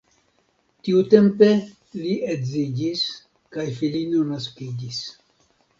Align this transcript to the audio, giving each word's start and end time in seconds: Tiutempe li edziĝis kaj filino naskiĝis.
Tiutempe 0.87 1.49
li 2.01 2.15
edziĝis 2.31 3.07
kaj 3.57 3.71
filino 3.79 4.25
naskiĝis. 4.35 5.09